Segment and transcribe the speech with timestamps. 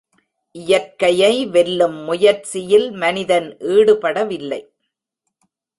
[0.55, 4.61] இயற்கையை வெல்லும் முயற்சியில் மனிதன் ஈடுபடவில்லை.